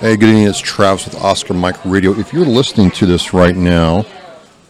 Hey, 0.00 0.16
good 0.16 0.30
evening. 0.30 0.46
It's 0.46 0.58
Travis 0.58 1.04
with 1.04 1.14
Oscar 1.16 1.52
Mike 1.52 1.76
Radio. 1.84 2.12
If 2.12 2.32
you're 2.32 2.46
listening 2.46 2.90
to 2.92 3.04
this 3.04 3.34
right 3.34 3.54
now, 3.54 4.06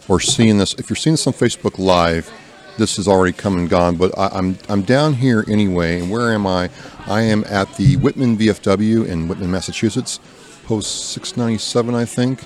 or 0.09 0.19
seeing 0.19 0.57
this, 0.57 0.73
if 0.73 0.89
you're 0.89 0.97
seeing 0.97 1.13
this 1.13 1.25
on 1.25 1.31
Facebook 1.31 1.79
Live, 1.79 2.29
this 2.77 2.97
has 2.97 3.07
already 3.07 3.31
come 3.31 3.55
and 3.55 3.69
gone. 3.69 3.95
But 3.95 4.11
I, 4.19 4.27
I'm 4.27 4.57
I'm 4.67 4.81
down 4.81 5.13
here 5.13 5.45
anyway. 5.47 6.01
And 6.01 6.11
where 6.11 6.33
am 6.33 6.45
I? 6.45 6.69
I 7.05 7.21
am 7.21 7.45
at 7.45 7.73
the 7.77 7.95
Whitman 7.95 8.37
VFW 8.37 9.07
in 9.07 9.29
Whitman, 9.29 9.49
Massachusetts, 9.49 10.19
post 10.65 11.11
697, 11.11 11.95
I 11.95 12.03
think. 12.03 12.43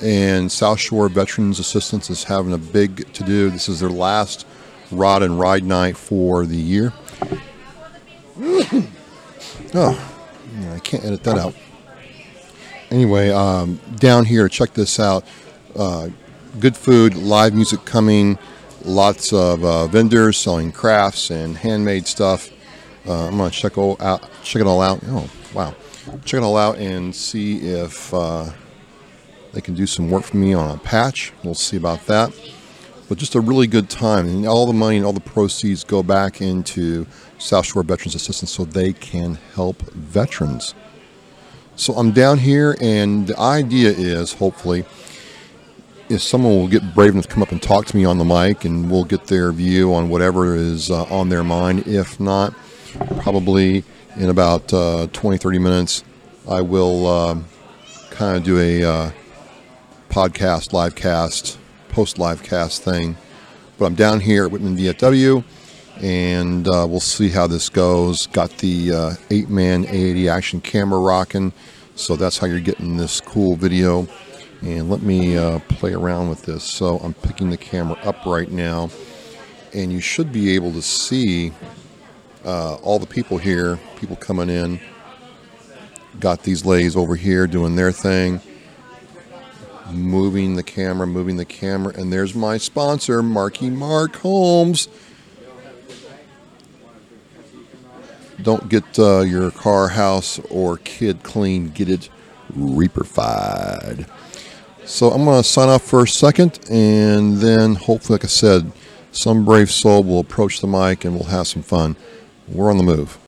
And 0.00 0.52
South 0.52 0.78
Shore 0.78 1.08
Veterans 1.08 1.58
Assistance 1.58 2.10
is 2.10 2.22
having 2.22 2.52
a 2.52 2.58
big 2.58 3.12
to 3.12 3.24
do. 3.24 3.50
This 3.50 3.68
is 3.68 3.80
their 3.80 3.90
last 3.90 4.46
rod 4.92 5.24
and 5.24 5.40
ride 5.40 5.64
night 5.64 5.96
for 5.96 6.46
the 6.46 6.54
year. 6.56 6.92
oh, 9.74 10.14
I 10.70 10.78
can't 10.78 11.04
edit 11.04 11.24
that 11.24 11.38
out 11.38 11.54
anyway, 12.94 13.30
um, 13.30 13.80
down 13.96 14.24
here, 14.24 14.48
check 14.48 14.72
this 14.72 15.00
out. 15.00 15.24
Uh, 15.76 16.08
good 16.60 16.76
food, 16.76 17.14
live 17.14 17.52
music 17.52 17.84
coming, 17.84 18.38
lots 18.84 19.32
of 19.32 19.64
uh, 19.64 19.86
vendors 19.88 20.36
selling 20.36 20.70
crafts 20.70 21.30
and 21.30 21.56
handmade 21.56 22.06
stuff. 22.06 22.50
Uh, 23.06 23.26
I'm 23.26 23.36
gonna 23.36 23.50
check 23.50 23.76
all 23.76 23.96
out, 24.00 24.28
check 24.42 24.60
it 24.60 24.66
all 24.66 24.80
out. 24.80 25.00
Oh, 25.08 25.28
wow, 25.52 25.74
check 26.24 26.38
it 26.38 26.44
all 26.44 26.56
out 26.56 26.78
and 26.78 27.14
see 27.14 27.58
if 27.58 28.14
uh, 28.14 28.50
they 29.52 29.60
can 29.60 29.74
do 29.74 29.86
some 29.86 30.08
work 30.10 30.22
for 30.22 30.36
me 30.36 30.54
on 30.54 30.70
a 30.74 30.78
patch. 30.78 31.32
We'll 31.42 31.54
see 31.54 31.76
about 31.76 32.06
that. 32.06 32.32
But 33.06 33.18
just 33.18 33.34
a 33.34 33.40
really 33.40 33.66
good 33.66 33.90
time, 33.90 34.26
and 34.26 34.46
all 34.46 34.64
the 34.64 34.72
money 34.72 34.96
and 34.96 35.04
all 35.04 35.12
the 35.12 35.20
proceeds 35.20 35.84
go 35.84 36.02
back 36.02 36.40
into 36.40 37.06
South 37.38 37.66
Shore 37.66 37.82
Veterans 37.82 38.14
Assistance 38.14 38.52
so 38.52 38.64
they 38.64 38.94
can 38.94 39.34
help 39.54 39.82
veterans. 39.92 40.74
So 41.84 41.92
I'm 41.92 42.12
down 42.12 42.38
here, 42.38 42.78
and 42.80 43.26
the 43.26 43.38
idea 43.38 43.90
is 43.90 44.32
hopefully 44.32 44.86
if 46.08 46.22
someone 46.22 46.54
will 46.54 46.66
get 46.66 46.94
brave 46.94 47.12
enough 47.12 47.26
to 47.26 47.30
come 47.34 47.42
up 47.42 47.52
and 47.52 47.62
talk 47.62 47.84
to 47.84 47.94
me 47.98 48.06
on 48.06 48.16
the 48.16 48.24
mic, 48.24 48.64
and 48.64 48.90
we'll 48.90 49.04
get 49.04 49.26
their 49.26 49.52
view 49.52 49.92
on 49.92 50.08
whatever 50.08 50.56
is 50.56 50.90
uh, 50.90 51.02
on 51.10 51.28
their 51.28 51.44
mind. 51.44 51.86
If 51.86 52.18
not, 52.18 52.54
probably 53.20 53.84
in 54.16 54.30
about 54.30 54.72
uh, 54.72 55.08
20, 55.12 55.36
30 55.36 55.58
minutes, 55.58 56.04
I 56.48 56.62
will 56.62 57.06
uh, 57.06 57.32
um, 57.32 57.44
kind 58.08 58.38
of 58.38 58.44
do 58.44 58.58
a 58.58 58.82
uh, 58.82 59.10
podcast, 60.08 60.72
live 60.72 60.94
cast, 60.94 61.58
post 61.90 62.18
live 62.18 62.42
cast 62.42 62.82
thing. 62.82 63.14
But 63.76 63.84
I'm 63.84 63.94
down 63.94 64.20
here 64.20 64.46
at 64.46 64.50
Whitman 64.50 64.78
VFW 64.78 65.44
and 66.00 66.66
uh, 66.66 66.86
we'll 66.88 67.00
see 67.00 67.28
how 67.28 67.46
this 67.46 67.68
goes. 67.68 68.26
Got 68.28 68.58
the 68.58 68.92
uh, 68.92 69.10
Apeman 69.30 69.86
A80 69.86 70.30
action 70.30 70.60
camera 70.60 70.98
rocking, 70.98 71.52
so 71.94 72.16
that's 72.16 72.38
how 72.38 72.46
you're 72.46 72.60
getting 72.60 72.96
this 72.96 73.20
cool 73.20 73.56
video. 73.56 74.06
And 74.62 74.88
let 74.88 75.02
me 75.02 75.36
uh, 75.36 75.58
play 75.68 75.92
around 75.92 76.30
with 76.30 76.42
this. 76.42 76.64
So 76.64 76.98
I'm 76.98 77.14
picking 77.14 77.50
the 77.50 77.56
camera 77.56 77.98
up 78.02 78.24
right 78.24 78.50
now, 78.50 78.90
and 79.72 79.92
you 79.92 80.00
should 80.00 80.32
be 80.32 80.54
able 80.54 80.72
to 80.72 80.82
see 80.82 81.52
uh, 82.44 82.76
all 82.76 82.98
the 82.98 83.06
people 83.06 83.38
here, 83.38 83.78
people 83.96 84.16
coming 84.16 84.48
in. 84.48 84.80
Got 86.20 86.42
these 86.42 86.64
ladies 86.64 86.96
over 86.96 87.16
here 87.16 87.46
doing 87.46 87.76
their 87.76 87.92
thing. 87.92 88.40
Moving 89.90 90.56
the 90.56 90.62
camera, 90.62 91.06
moving 91.06 91.36
the 91.36 91.44
camera, 91.44 91.92
and 91.94 92.10
there's 92.12 92.34
my 92.34 92.56
sponsor, 92.56 93.22
Marky 93.22 93.68
Mark 93.68 94.16
Holmes. 94.16 94.88
Don't 98.42 98.68
get 98.68 98.98
uh, 98.98 99.20
your 99.20 99.50
car, 99.50 99.88
house, 99.88 100.38
or 100.50 100.78
kid 100.78 101.22
clean. 101.22 101.70
Get 101.70 101.88
it 101.88 102.08
reaperfied. 102.56 104.08
So 104.84 105.10
I'm 105.10 105.24
going 105.24 105.42
to 105.42 105.48
sign 105.48 105.68
off 105.68 105.82
for 105.82 106.02
a 106.02 106.08
second, 106.08 106.58
and 106.70 107.38
then 107.38 107.74
hopefully, 107.74 108.16
like 108.16 108.24
I 108.24 108.28
said, 108.28 108.70
some 109.12 109.44
brave 109.44 109.70
soul 109.70 110.02
will 110.02 110.20
approach 110.20 110.60
the 110.60 110.66
mic 110.66 111.04
and 111.04 111.14
we'll 111.14 111.30
have 111.30 111.46
some 111.46 111.62
fun. 111.62 111.96
We're 112.48 112.70
on 112.70 112.78
the 112.78 112.82
move. 112.82 113.23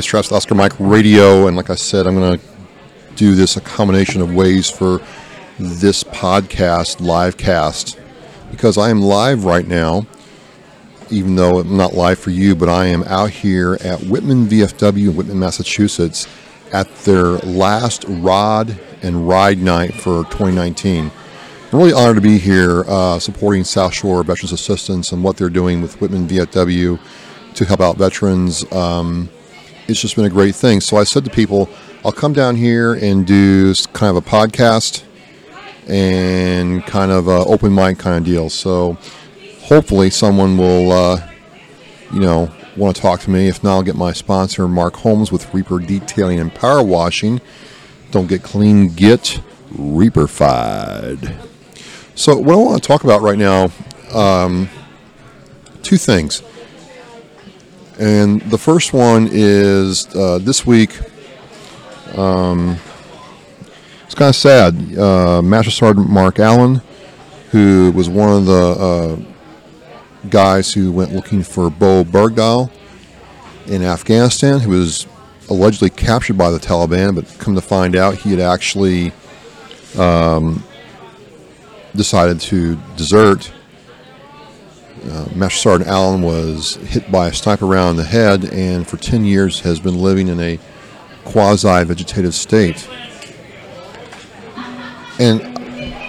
Stress 0.00 0.30
Oscar 0.32 0.54
Mike 0.54 0.72
Radio, 0.78 1.46
and 1.46 1.56
like 1.56 1.70
I 1.70 1.74
said, 1.74 2.06
I'm 2.06 2.14
going 2.14 2.38
to 2.38 2.46
do 3.16 3.34
this 3.34 3.56
a 3.56 3.60
combination 3.60 4.20
of 4.20 4.34
ways 4.34 4.70
for 4.70 5.00
this 5.58 6.02
podcast, 6.04 7.00
live 7.00 7.36
cast, 7.36 7.98
because 8.50 8.78
I 8.78 8.90
am 8.90 9.00
live 9.00 9.44
right 9.44 9.66
now, 9.66 10.06
even 11.10 11.36
though 11.36 11.60
I'm 11.60 11.76
not 11.76 11.94
live 11.94 12.18
for 12.18 12.30
you, 12.30 12.54
but 12.54 12.68
I 12.68 12.86
am 12.86 13.02
out 13.04 13.30
here 13.30 13.78
at 13.82 14.00
Whitman 14.04 14.46
VFW 14.46 15.10
in 15.10 15.16
Whitman, 15.16 15.38
Massachusetts, 15.38 16.26
at 16.72 16.94
their 17.04 17.38
last 17.38 18.04
Rod 18.08 18.78
and 19.02 19.28
Ride 19.28 19.58
night 19.58 19.94
for 19.94 20.24
2019. 20.24 21.10
I'm 21.72 21.78
really 21.78 21.92
honored 21.92 22.16
to 22.16 22.22
be 22.22 22.38
here 22.38 22.84
uh, 22.88 23.18
supporting 23.18 23.64
South 23.64 23.94
Shore 23.94 24.22
Veterans 24.22 24.52
Assistance 24.52 25.12
and 25.12 25.22
what 25.22 25.36
they're 25.36 25.48
doing 25.48 25.82
with 25.82 26.00
Whitman 26.00 26.26
VFW 26.26 26.98
to 27.54 27.64
help 27.64 27.80
out 27.80 27.96
veterans. 27.96 28.70
Um, 28.72 29.28
it's 29.90 30.00
just 30.00 30.16
been 30.16 30.24
a 30.24 30.30
great 30.30 30.54
thing. 30.54 30.80
So 30.80 30.96
I 30.96 31.04
said 31.04 31.24
to 31.24 31.30
people, 31.30 31.68
I'll 32.04 32.12
come 32.12 32.32
down 32.32 32.56
here 32.56 32.94
and 32.94 33.26
do 33.26 33.74
kind 33.92 34.16
of 34.16 34.24
a 34.24 34.26
podcast 34.26 35.04
and 35.88 36.84
kind 36.86 37.10
of 37.10 37.26
a 37.26 37.44
open 37.44 37.74
mic 37.74 37.98
kind 37.98 38.16
of 38.16 38.24
deal. 38.24 38.48
So 38.48 38.96
hopefully 39.62 40.10
someone 40.10 40.56
will, 40.56 40.92
uh, 40.92 41.28
you 42.12 42.20
know, 42.20 42.50
want 42.76 42.96
to 42.96 43.02
talk 43.02 43.20
to 43.20 43.30
me. 43.30 43.48
If 43.48 43.62
not, 43.62 43.74
I'll 43.74 43.82
get 43.82 43.96
my 43.96 44.12
sponsor, 44.12 44.66
Mark 44.68 44.96
Holmes, 44.96 45.32
with 45.32 45.52
Reaper 45.52 45.78
Detailing 45.78 46.38
and 46.38 46.54
Power 46.54 46.82
Washing. 46.82 47.40
Don't 48.10 48.28
get 48.28 48.42
clean, 48.42 48.94
get 48.94 49.40
Reaperfied. 49.72 51.36
So 52.14 52.36
what 52.36 52.52
I 52.52 52.56
want 52.56 52.82
to 52.82 52.86
talk 52.86 53.04
about 53.04 53.22
right 53.22 53.38
now, 53.38 53.70
um, 54.12 54.68
two 55.82 55.96
things. 55.96 56.42
And 58.00 58.40
the 58.40 58.56
first 58.56 58.94
one 58.94 59.28
is 59.30 60.06
uh, 60.16 60.38
this 60.38 60.66
week. 60.66 60.98
Um, 62.16 62.78
it's 64.06 64.14
kind 64.14 64.30
of 64.30 64.36
sad. 64.36 64.98
Uh, 64.98 65.42
Master 65.42 65.70
Sergeant 65.70 66.08
Mark 66.08 66.38
Allen, 66.38 66.80
who 67.50 67.92
was 67.92 68.08
one 68.08 68.30
of 68.30 68.46
the 68.46 68.52
uh, 68.54 70.28
guys 70.30 70.72
who 70.72 70.90
went 70.90 71.12
looking 71.12 71.42
for 71.42 71.68
Bowe 71.68 72.02
Bergdahl 72.02 72.70
in 73.66 73.82
Afghanistan, 73.82 74.60
who 74.60 74.70
was 74.70 75.06
allegedly 75.50 75.90
captured 75.90 76.38
by 76.38 76.50
the 76.50 76.58
Taliban, 76.58 77.14
but 77.14 77.26
come 77.38 77.54
to 77.54 77.60
find 77.60 77.94
out 77.96 78.14
he 78.14 78.30
had 78.30 78.40
actually 78.40 79.12
um, 79.98 80.64
decided 81.94 82.40
to 82.40 82.76
desert 82.96 83.52
uh, 85.04 85.28
Master 85.34 85.58
Sergeant 85.58 85.90
Allen 85.90 86.22
was 86.22 86.76
hit 86.76 87.10
by 87.10 87.28
a 87.28 87.32
sniper 87.32 87.66
round 87.66 87.90
in 87.90 87.96
the 87.96 88.10
head 88.10 88.44
and 88.52 88.86
for 88.86 88.96
10 88.96 89.24
years 89.24 89.60
has 89.60 89.80
been 89.80 89.98
living 89.98 90.28
in 90.28 90.40
a 90.40 90.58
quasi 91.24 91.84
vegetative 91.84 92.34
state. 92.34 92.88
And 95.18 95.42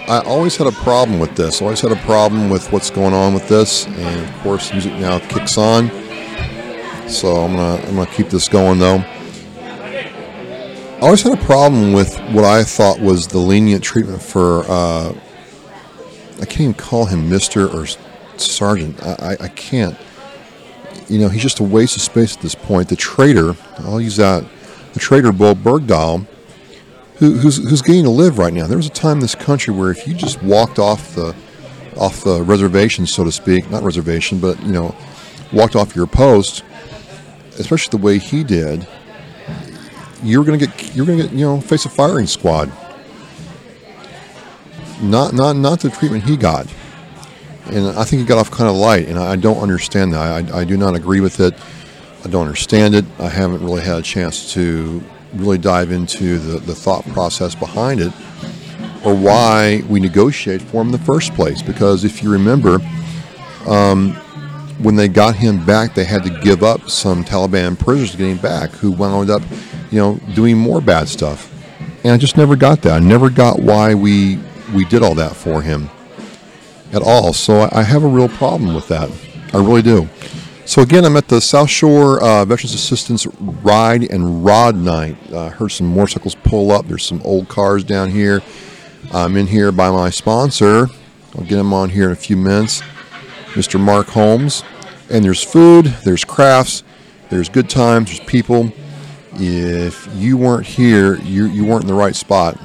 I 0.08 0.20
always 0.26 0.56
had 0.56 0.66
a 0.66 0.72
problem 0.72 1.20
with 1.20 1.36
this. 1.36 1.60
I 1.60 1.66
always 1.66 1.80
had 1.80 1.92
a 1.92 1.96
problem 1.96 2.50
with 2.50 2.72
what's 2.72 2.90
going 2.90 3.14
on 3.14 3.34
with 3.34 3.48
this. 3.48 3.86
And 3.86 4.28
of 4.28 4.42
course, 4.42 4.72
music 4.72 4.92
now 4.94 5.18
kicks 5.20 5.56
on. 5.56 5.90
So 7.08 7.36
I'm 7.36 7.56
gonna 7.56 7.82
I'm 7.86 7.94
gonna 7.94 8.10
keep 8.10 8.28
this 8.28 8.48
going 8.48 8.78
though. 8.78 9.04
I 10.96 10.98
always 11.00 11.22
had 11.22 11.32
a 11.32 11.44
problem 11.44 11.92
with 11.92 12.16
what 12.30 12.44
I 12.44 12.62
thought 12.64 13.00
was 13.00 13.26
the 13.26 13.38
lenient 13.38 13.82
treatment 13.82 14.22
for. 14.22 14.64
Uh, 14.68 15.14
I 16.40 16.44
can't 16.44 16.60
even 16.60 16.74
call 16.74 17.06
him 17.06 17.28
Mister 17.28 17.68
or 17.68 17.86
sergeant. 18.44 19.02
I, 19.02 19.36
I, 19.40 19.48
can't. 19.48 19.96
You 21.08 21.18
know, 21.18 21.28
he's 21.28 21.42
just 21.42 21.60
a 21.60 21.64
waste 21.64 21.96
of 21.96 22.02
space 22.02 22.36
at 22.36 22.42
this 22.42 22.54
point. 22.54 22.88
The 22.88 22.96
traitor, 22.96 23.54
I'll 23.78 24.00
use 24.00 24.16
that, 24.16 24.44
the 24.92 25.00
traitor 25.00 25.32
Bowe 25.32 25.54
Bergdahl, 25.54 26.26
who, 27.16 27.34
who's, 27.34 27.56
who's 27.56 27.82
getting 27.82 28.04
to 28.04 28.10
live 28.10 28.38
right 28.38 28.52
now. 28.52 28.66
There 28.66 28.76
was 28.76 28.86
a 28.86 28.90
time 28.90 29.18
in 29.18 29.20
this 29.20 29.34
country 29.34 29.72
where 29.74 29.90
if 29.90 30.06
you 30.06 30.14
just 30.14 30.42
walked 30.42 30.78
off 30.78 31.14
the 31.14 31.34
off 31.96 32.24
the 32.24 32.42
reservation, 32.42 33.06
so 33.06 33.22
to 33.22 33.30
speak, 33.30 33.70
not 33.70 33.82
reservation, 33.82 34.40
but 34.40 34.60
you 34.62 34.72
know, 34.72 34.94
walked 35.52 35.76
off 35.76 35.94
your 35.94 36.06
post, 36.06 36.64
especially 37.58 37.90
the 37.90 38.02
way 38.02 38.18
he 38.18 38.42
did, 38.42 38.86
you're 40.22 40.44
gonna 40.44 40.58
get 40.58 40.94
you're 40.94 41.06
gonna 41.06 41.22
get 41.22 41.32
you 41.32 41.44
know 41.44 41.60
face 41.60 41.84
a 41.84 41.88
firing 41.88 42.26
squad. 42.26 42.72
Not 45.02 45.34
not 45.34 45.56
not 45.56 45.80
the 45.80 45.90
treatment 45.90 46.24
he 46.24 46.36
got. 46.36 46.66
And 47.66 47.88
I 47.98 48.04
think 48.04 48.22
it 48.22 48.28
got 48.28 48.38
off 48.38 48.50
kind 48.50 48.68
of 48.68 48.76
light, 48.76 49.06
and 49.08 49.18
I 49.18 49.36
don't 49.36 49.58
understand 49.58 50.12
that. 50.14 50.52
I, 50.52 50.60
I 50.60 50.64
do 50.64 50.76
not 50.76 50.96
agree 50.96 51.20
with 51.20 51.40
it. 51.40 51.54
I 52.24 52.28
don't 52.28 52.46
understand 52.46 52.94
it. 52.94 53.04
I 53.18 53.28
haven't 53.28 53.64
really 53.64 53.82
had 53.82 53.98
a 53.98 54.02
chance 54.02 54.52
to 54.54 55.02
really 55.34 55.58
dive 55.58 55.90
into 55.90 56.38
the, 56.38 56.58
the 56.58 56.74
thought 56.74 57.04
process 57.06 57.54
behind 57.54 58.00
it 58.00 58.12
or 59.04 59.14
why 59.14 59.82
we 59.88 59.98
negotiate 59.98 60.62
for 60.62 60.80
him 60.80 60.88
in 60.88 60.92
the 60.92 60.98
first 60.98 61.34
place. 61.34 61.62
Because 61.62 62.04
if 62.04 62.22
you 62.22 62.30
remember, 62.30 62.78
um, 63.66 64.12
when 64.82 64.94
they 64.94 65.08
got 65.08 65.34
him 65.34 65.64
back, 65.64 65.94
they 65.94 66.04
had 66.04 66.22
to 66.24 66.30
give 66.40 66.62
up 66.62 66.88
some 66.88 67.24
Taliban 67.24 67.78
prisoners 67.78 68.12
to 68.12 68.16
get 68.18 68.28
him 68.28 68.38
back, 68.38 68.70
who 68.70 68.92
wound 68.92 69.30
up, 69.30 69.42
you 69.90 69.98
know, 69.98 70.20
doing 70.34 70.56
more 70.56 70.80
bad 70.80 71.08
stuff. 71.08 71.48
And 72.04 72.12
I 72.12 72.16
just 72.16 72.36
never 72.36 72.56
got 72.56 72.82
that. 72.82 72.92
I 72.92 72.98
never 72.98 73.30
got 73.30 73.60
why 73.60 73.94
we 73.94 74.38
we 74.74 74.84
did 74.86 75.02
all 75.02 75.14
that 75.16 75.36
for 75.36 75.60
him 75.60 75.90
at 76.92 77.02
all. 77.02 77.32
So 77.32 77.68
I 77.72 77.82
have 77.82 78.04
a 78.04 78.08
real 78.08 78.28
problem 78.28 78.74
with 78.74 78.88
that. 78.88 79.10
I 79.52 79.58
really 79.58 79.82
do. 79.82 80.08
So 80.64 80.80
again, 80.80 81.04
I'm 81.04 81.16
at 81.16 81.28
the 81.28 81.40
South 81.40 81.68
Shore 81.68 82.22
uh, 82.22 82.44
Veterans 82.44 82.74
Assistance 82.74 83.26
Ride 83.40 84.10
and 84.10 84.44
Rod 84.44 84.76
Night. 84.76 85.16
Uh, 85.32 85.50
heard 85.50 85.70
some 85.70 85.88
motorcycles 85.88 86.36
pull 86.36 86.70
up. 86.70 86.86
There's 86.86 87.04
some 87.04 87.20
old 87.24 87.48
cars 87.48 87.82
down 87.82 88.10
here. 88.10 88.42
I'm 89.12 89.36
in 89.36 89.48
here 89.48 89.72
by 89.72 89.90
my 89.90 90.10
sponsor. 90.10 90.88
I'll 91.36 91.44
get 91.44 91.58
him 91.58 91.72
on 91.72 91.90
here 91.90 92.06
in 92.06 92.12
a 92.12 92.16
few 92.16 92.36
minutes, 92.36 92.82
Mr. 93.54 93.80
Mark 93.80 94.08
Holmes. 94.08 94.62
And 95.10 95.24
there's 95.24 95.42
food, 95.42 95.86
there's 96.04 96.24
crafts, 96.24 96.84
there's 97.28 97.48
good 97.48 97.68
times, 97.68 98.06
there's 98.06 98.20
people. 98.20 98.72
If 99.34 100.08
you 100.14 100.36
weren't 100.36 100.66
here, 100.66 101.16
you, 101.16 101.46
you 101.46 101.64
weren't 101.64 101.82
in 101.82 101.88
the 101.88 101.94
right 101.94 102.14
spot 102.14 102.58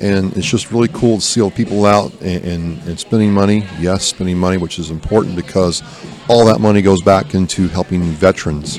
and 0.00 0.34
it's 0.36 0.46
just 0.46 0.72
really 0.72 0.88
cool 0.88 1.16
to 1.16 1.22
see 1.22 1.40
all 1.40 1.50
people 1.50 1.84
out 1.84 2.12
and, 2.22 2.44
and, 2.44 2.82
and, 2.88 2.98
spending 2.98 3.32
money. 3.32 3.66
Yes, 3.78 4.06
spending 4.06 4.38
money, 4.38 4.56
which 4.56 4.78
is 4.78 4.90
important 4.90 5.36
because 5.36 5.82
all 6.28 6.46
that 6.46 6.58
money 6.60 6.80
goes 6.80 7.02
back 7.02 7.34
into 7.34 7.68
helping 7.68 8.02
veterans. 8.02 8.78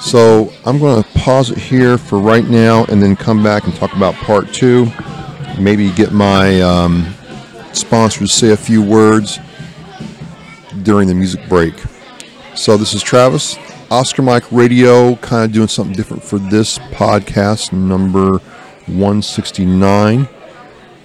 So 0.00 0.52
I'm 0.64 0.78
going 0.78 1.02
to 1.02 1.08
pause 1.18 1.50
it 1.50 1.58
here 1.58 1.98
for 1.98 2.18
right 2.18 2.44
now 2.44 2.84
and 2.86 3.02
then 3.02 3.16
come 3.16 3.42
back 3.42 3.64
and 3.64 3.74
talk 3.74 3.94
about 3.94 4.14
part 4.14 4.52
two. 4.52 4.86
Maybe 5.58 5.90
get 5.90 6.12
my 6.12 6.60
um, 6.62 7.14
sponsor 7.72 8.20
to 8.20 8.28
say 8.28 8.52
a 8.52 8.56
few 8.56 8.82
words 8.82 9.38
during 10.82 11.08
the 11.08 11.14
music 11.14 11.46
break. 11.48 11.74
So 12.54 12.78
this 12.78 12.94
is 12.94 13.02
Travis, 13.02 13.58
Oscar 13.90 14.22
Mike 14.22 14.50
Radio, 14.50 15.16
kind 15.16 15.44
of 15.44 15.52
doing 15.52 15.68
something 15.68 15.94
different 15.94 16.22
for 16.22 16.38
this 16.38 16.78
podcast 16.78 17.72
number 17.72 18.40
169. 18.86 20.28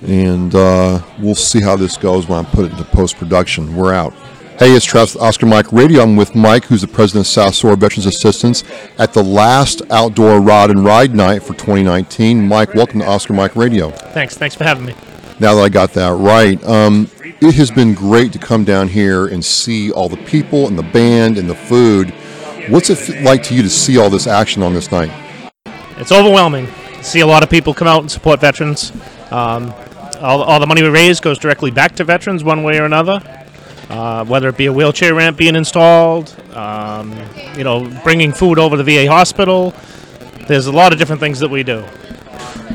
And 0.04 0.56
uh, 0.56 1.02
we'll 1.20 1.36
see 1.36 1.62
how 1.62 1.76
this 1.76 1.98
goes 1.98 2.28
when 2.28 2.44
I 2.44 2.50
put 2.50 2.66
it 2.66 2.72
into 2.72 2.84
post 2.86 3.18
production. 3.18 3.76
We're 3.76 3.94
out. 3.94 4.14
Hey, 4.58 4.74
it's 4.74 4.86
Travis 4.86 5.16
Oscar 5.16 5.48
Mike 5.48 5.72
Radio. 5.72 6.04
I'm 6.04 6.16
with 6.16 6.36
Mike, 6.36 6.66
who's 6.66 6.82
the 6.82 6.88
president 6.88 7.26
of 7.26 7.32
South 7.32 7.56
Shore 7.56 7.76
Veterans 7.76 8.06
Assistance, 8.06 8.64
at 9.00 9.14
the 9.14 9.24
last 9.24 9.82
outdoor 9.90 10.40
rod 10.40 10.70
and 10.70 10.86
ride 10.86 11.16
night 11.16 11.42
for 11.42 11.54
2019. 11.54 12.48
Mike, 12.48 12.74
welcome 12.76 13.00
to 13.00 13.08
Oscar 13.08 13.34
Mike 13.34 13.56
Radio. 13.56 13.90
Thanks. 13.90 14.38
Thanks 14.38 14.56
for 14.56 14.64
having 14.64 14.86
me. 14.86 14.94
Now 15.40 15.56
that 15.56 15.62
I 15.62 15.70
got 15.70 15.94
that 15.94 16.14
right, 16.14 16.64
um, 16.64 17.10
it 17.24 17.56
has 17.56 17.72
been 17.72 17.96
great 17.96 18.34
to 18.34 18.40
come 18.40 18.64
down 18.64 18.88
here 18.88 19.28
and 19.28 19.44
see 19.44 19.92
all 19.92 20.10
the 20.10 20.24
people 20.26 20.68
and 20.68 20.78
the 20.78 20.84
band 20.84 21.40
and 21.40 21.50
the 21.50 21.56
food. 21.56 22.12
What's 22.70 22.92
it 22.92 23.24
like 23.24 23.42
to 23.44 23.56
you 23.56 23.64
to 23.64 23.70
see 23.70 23.98
all 23.98 24.12
this 24.12 24.28
action 24.28 24.62
on 24.62 24.76
this 24.76 24.92
night? 24.92 25.12
It's 25.98 26.12
overwhelming 26.12 26.68
see 27.02 27.20
a 27.20 27.28
lot 27.28 27.44
of 27.44 27.50
people 27.50 27.74
come 27.74 27.88
out 27.88 28.02
and 28.02 28.12
support 28.12 28.40
veterans. 28.40 28.92
Um, 29.32 29.74
all, 30.20 30.44
all, 30.44 30.60
the 30.60 30.68
money 30.68 30.84
we 30.84 30.90
raise 30.90 31.20
goes 31.20 31.38
directly 31.38 31.72
back 31.72 31.96
to 31.96 32.04
veterans 32.04 32.44
one 32.44 32.64
way 32.64 32.80
or 32.80 32.86
another. 32.86 33.22
Uh, 33.90 34.24
whether 34.26 34.48
it 34.48 34.56
be 34.56 34.68
a 34.68 34.74
wheelchair 34.74 35.14
ramp 35.14 35.36
being 35.36 35.56
installed, 35.56 36.34
um, 36.54 37.12
you 37.58 37.64
know, 37.64 37.90
bringing 38.04 38.32
food 38.32 38.58
over 38.58 38.78
to 38.78 38.84
VA 38.84 39.06
hospital. 39.08 39.74
There's 40.48 40.68
a 40.68 40.72
lot 40.72 40.94
of 40.94 41.00
different 41.00 41.20
things 41.20 41.40
that 41.40 41.50
we 41.50 41.64
do. 41.64 41.84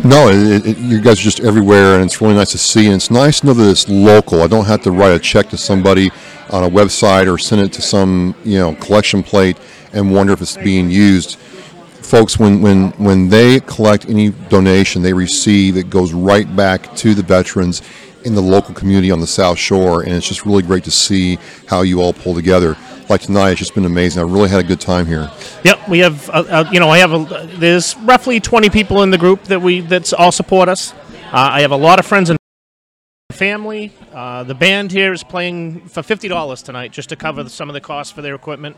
No, 0.04 0.28
it, 0.28 0.66
it, 0.66 0.78
you 0.78 1.00
guys 1.00 1.18
are 1.18 1.22
just 1.22 1.40
everywhere, 1.40 1.94
and 1.96 2.04
it's 2.04 2.20
really 2.20 2.34
nice 2.34 2.50
to 2.52 2.58
see. 2.58 2.86
And 2.86 2.96
it's 2.96 3.10
nice 3.10 3.40
to 3.40 3.46
know 3.46 3.54
that 3.54 3.70
it's 3.70 3.88
local. 3.88 4.42
I 4.42 4.46
don't 4.46 4.66
have 4.66 4.82
to 4.82 4.90
write 4.90 5.12
a 5.12 5.18
check 5.18 5.48
to 5.50 5.56
somebody 5.56 6.10
on 6.50 6.64
a 6.64 6.70
website 6.70 7.32
or 7.32 7.38
send 7.38 7.62
it 7.62 7.72
to 7.72 7.82
some 7.82 8.34
you 8.44 8.58
know 8.58 8.74
collection 8.74 9.22
plate 9.22 9.56
and 9.92 10.12
wonder 10.12 10.32
if 10.32 10.42
it's 10.42 10.56
being 10.56 10.90
used 10.90 11.38
folks, 12.06 12.38
when, 12.38 12.62
when, 12.62 12.92
when 12.92 13.28
they 13.28 13.60
collect 13.60 14.08
any 14.08 14.30
donation 14.30 15.02
they 15.02 15.12
receive, 15.12 15.76
it 15.76 15.90
goes 15.90 16.12
right 16.12 16.54
back 16.54 16.94
to 16.96 17.14
the 17.14 17.22
veterans 17.22 17.82
in 18.24 18.34
the 18.34 18.40
local 18.40 18.74
community 18.74 19.10
on 19.10 19.20
the 19.20 19.26
South 19.26 19.58
Shore, 19.58 20.02
and 20.02 20.12
it's 20.12 20.26
just 20.28 20.46
really 20.46 20.62
great 20.62 20.84
to 20.84 20.90
see 20.90 21.38
how 21.66 21.82
you 21.82 22.00
all 22.00 22.12
pull 22.12 22.34
together. 22.34 22.76
Like 23.08 23.22
tonight, 23.22 23.50
it's 23.50 23.60
just 23.60 23.74
been 23.74 23.84
amazing. 23.84 24.20
I 24.20 24.24
really 24.24 24.48
had 24.48 24.60
a 24.60 24.66
good 24.66 24.80
time 24.80 25.06
here. 25.06 25.30
Yep, 25.64 25.88
we 25.88 25.98
have, 26.00 26.28
uh, 26.30 26.44
uh, 26.48 26.70
you 26.72 26.80
know, 26.80 26.88
I 26.88 26.98
have 26.98 27.12
a, 27.12 27.46
there's 27.56 27.96
roughly 27.98 28.40
20 28.40 28.70
people 28.70 29.02
in 29.02 29.10
the 29.10 29.18
group 29.18 29.44
that 29.44 29.60
we 29.60 29.80
that 29.82 30.12
all 30.14 30.32
support 30.32 30.68
us. 30.68 30.92
Uh, 30.92 31.50
I 31.52 31.60
have 31.60 31.72
a 31.72 31.76
lot 31.76 31.98
of 31.98 32.06
friends 32.06 32.30
and 32.30 32.38
family. 33.32 33.92
Uh, 34.12 34.44
the 34.44 34.54
band 34.54 34.90
here 34.90 35.12
is 35.12 35.22
playing 35.22 35.86
for 35.88 36.02
fifty 36.02 36.26
dollars 36.26 36.62
tonight, 36.62 36.90
just 36.92 37.10
to 37.10 37.16
cover 37.16 37.48
some 37.48 37.68
of 37.68 37.74
the 37.74 37.80
costs 37.80 38.12
for 38.12 38.22
their 38.22 38.34
equipment. 38.34 38.76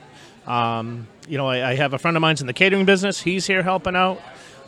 Um, 0.49 1.07
you 1.29 1.37
know, 1.37 1.47
I, 1.47 1.71
I, 1.71 1.75
have 1.75 1.93
a 1.93 1.99
friend 1.99 2.17
of 2.17 2.23
mine's 2.23 2.41
in 2.41 2.47
the 2.47 2.55
catering 2.55 2.87
business. 2.87 3.21
He's 3.21 3.47
here 3.47 3.63
helping 3.63 3.95
out. 3.95 4.19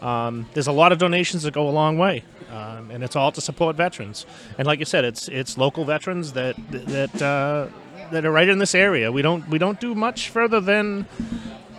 Um, 0.03 0.47
there's 0.53 0.67
a 0.67 0.73
lot 0.73 0.93
of 0.93 0.99
donations 0.99 1.43
that 1.44 1.55
go 1.55 1.67
a 1.69 1.71
long 1.71 1.97
way, 1.97 2.23
um, 2.50 2.91
and 2.91 3.03
it's 3.03 3.17
all 3.17 3.32
to 3.32 3.41
support 3.41 3.77
veterans. 3.77 4.27
And 4.59 4.67
like 4.67 4.79
you 4.79 4.85
said, 4.85 5.06
it's 5.06 5.27
it's 5.29 5.56
local 5.56 5.87
veterans 5.87 6.35
that 6.35 6.56
that 6.71 7.23
uh, 7.23 7.69
that 8.11 8.27
are 8.27 8.31
right 8.31 8.49
in 8.49 8.59
this 8.59 8.75
area. 8.75 9.11
We 9.11 9.23
don't 9.23 9.49
we 9.49 9.59
don't 9.59 9.81
do 9.81 9.94
much 9.94 10.29
further 10.29 10.61
than 10.61 11.06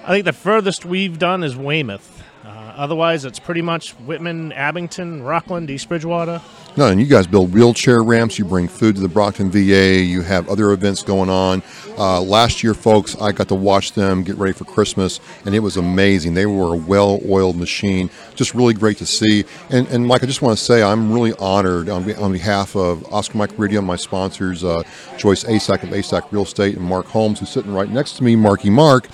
I 0.03 0.13
think 0.13 0.25
the 0.25 0.33
furthest 0.33 0.83
we've 0.83 1.19
done 1.19 1.43
is 1.43 1.55
Weymouth. 1.55 2.23
Uh, 2.43 2.47
otherwise, 2.75 3.23
it's 3.23 3.39
pretty 3.39 3.61
much 3.61 3.91
Whitman, 3.91 4.51
Abington, 4.53 5.21
Rockland, 5.21 5.69
East 5.69 5.89
Bridgewater. 5.89 6.41
No, 6.77 6.87
and 6.87 7.01
you 7.01 7.05
guys 7.05 7.27
build 7.27 7.53
wheelchair 7.53 8.01
ramps. 8.01 8.39
You 8.39 8.45
bring 8.45 8.69
food 8.69 8.95
to 8.95 9.01
the 9.01 9.09
Brockton 9.09 9.51
VA. 9.51 9.99
You 9.99 10.21
have 10.21 10.47
other 10.47 10.71
events 10.71 11.03
going 11.03 11.29
on. 11.29 11.61
Uh, 11.97 12.21
last 12.21 12.63
year, 12.63 12.73
folks, 12.73 13.19
I 13.19 13.33
got 13.33 13.49
to 13.49 13.55
watch 13.55 13.91
them 13.91 14.23
get 14.23 14.37
ready 14.37 14.53
for 14.53 14.63
Christmas, 14.63 15.19
and 15.45 15.53
it 15.53 15.59
was 15.59 15.75
amazing. 15.75 16.33
They 16.33 16.45
were 16.45 16.73
a 16.73 16.77
well-oiled 16.77 17.57
machine. 17.57 18.09
Just 18.35 18.55
really 18.55 18.73
great 18.73 18.97
to 18.99 19.05
see. 19.05 19.43
And, 19.69 19.85
and 19.89 20.07
Mike, 20.07 20.23
I 20.23 20.27
just 20.27 20.41
want 20.41 20.57
to 20.57 20.63
say 20.63 20.81
I'm 20.81 21.11
really 21.11 21.33
honored 21.39 21.89
on, 21.89 22.09
on 22.15 22.31
behalf 22.31 22.73
of 22.77 23.05
Oscar 23.13 23.37
Mike 23.37 23.51
Radio, 23.59 23.81
my 23.81 23.97
sponsors, 23.97 24.63
uh, 24.63 24.83
Joyce 25.17 25.43
Asak 25.43 25.83
of 25.83 25.89
Asak 25.89 26.31
Real 26.31 26.43
Estate, 26.43 26.77
and 26.77 26.85
Mark 26.85 27.05
Holmes, 27.07 27.41
who's 27.41 27.49
sitting 27.49 27.73
right 27.73 27.89
next 27.89 28.13
to 28.13 28.23
me, 28.23 28.37
Marky 28.37 28.69
Mark. 28.69 29.09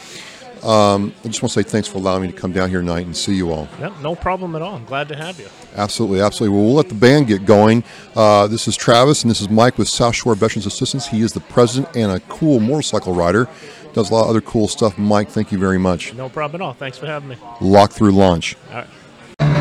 Um, 0.63 1.13
I 1.23 1.27
just 1.27 1.41
want 1.41 1.53
to 1.53 1.63
say 1.63 1.69
thanks 1.69 1.87
for 1.87 1.97
allowing 1.97 2.23
me 2.23 2.31
to 2.31 2.33
come 2.33 2.51
down 2.51 2.69
here 2.69 2.79
tonight 2.79 3.05
and 3.05 3.15
see 3.15 3.35
you 3.35 3.51
all. 3.51 3.67
Yep, 3.79 3.93
no 4.01 4.15
problem 4.15 4.55
at 4.55 4.61
all. 4.61 4.75
I'm 4.75 4.85
glad 4.85 5.07
to 5.09 5.15
have 5.15 5.39
you. 5.39 5.47
Absolutely, 5.75 6.21
absolutely. 6.21 6.57
Well, 6.57 6.65
we'll 6.67 6.75
let 6.75 6.89
the 6.89 6.95
band 6.95 7.27
get 7.27 7.45
going. 7.45 7.83
Uh, 8.15 8.47
this 8.47 8.67
is 8.67 8.75
Travis, 8.75 9.23
and 9.23 9.31
this 9.31 9.41
is 9.41 9.49
Mike 9.49 9.77
with 9.77 9.87
South 9.87 10.15
Shore 10.15 10.35
Veterans 10.35 10.65
Assistance. 10.65 11.07
He 11.07 11.21
is 11.21 11.33
the 11.33 11.39
president 11.41 11.95
and 11.95 12.11
a 12.11 12.19
cool 12.21 12.59
motorcycle 12.59 13.13
rider. 13.13 13.47
Does 13.93 14.11
a 14.11 14.13
lot 14.13 14.23
of 14.23 14.29
other 14.29 14.41
cool 14.41 14.67
stuff. 14.67 14.97
Mike, 14.97 15.29
thank 15.29 15.51
you 15.51 15.57
very 15.57 15.77
much. 15.79 16.13
No 16.13 16.29
problem 16.29 16.61
at 16.61 16.65
all. 16.65 16.73
Thanks 16.73 16.97
for 16.97 17.07
having 17.07 17.29
me. 17.29 17.37
Lock 17.61 17.91
through 17.91 18.11
launch. 18.11 18.55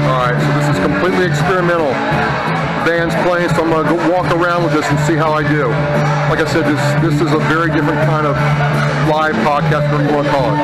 All 0.07 0.13
right. 0.13 0.27
All 0.27 0.33
right, 0.33 0.39
so 0.39 0.49
this 0.59 0.69
is 0.77 0.83
completely 0.85 1.27
experimental. 1.27 1.91
Band's 2.87 3.15
playing, 3.27 3.49
so 3.51 3.65
I'm 3.65 3.71
going 3.71 3.87
to 3.87 4.13
walk 4.13 4.31
around 4.33 4.63
with 4.63 4.73
this 4.73 4.87
and 4.87 4.99
see 5.01 5.17
how 5.17 5.33
I 5.33 5.43
do. 5.43 5.67
Like 6.31 6.39
I 6.39 6.47
said, 6.47 6.65
this 6.65 6.81
this 7.03 7.21
is 7.21 7.33
a 7.33 7.39
very 7.51 7.71
different 7.73 7.99
kind 8.07 8.27
of 8.27 8.37
live 9.11 9.35
podcast, 9.43 9.91
whatever 9.91 10.09
you 10.09 10.15
want 10.15 10.27
to 10.27 10.33
call 10.33 10.51
it. 10.55 10.57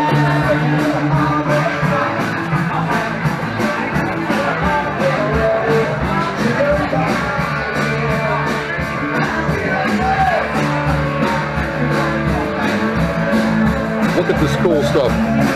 Look 14.16 14.28
at 14.30 14.40
this 14.40 14.54
cool 14.62 14.82
stuff. 14.84 15.51